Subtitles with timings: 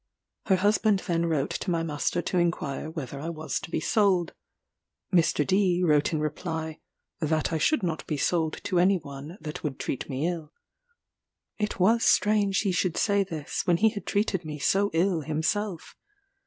[0.47, 4.33] Her husband then wrote to my master to inquire whether I was to be sold?
[5.13, 5.45] Mr.
[5.45, 6.79] D wrote in reply,
[7.19, 10.53] "that I should not be sold to any one that would treat me ill."
[11.59, 15.95] It was strange he should say this, when he had treated me so ill himself.